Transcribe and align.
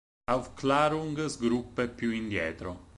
Aufklärungsgruppe 0.31 1.87
più 1.87 2.09
indietro. 2.11 2.89